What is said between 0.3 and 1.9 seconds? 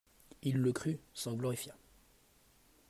Il le crut, s'en glorifia.